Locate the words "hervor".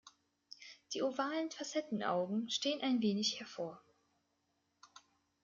3.39-3.83